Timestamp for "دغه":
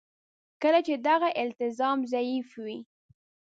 1.07-1.29